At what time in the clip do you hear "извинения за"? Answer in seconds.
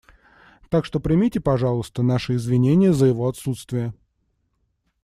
2.33-3.05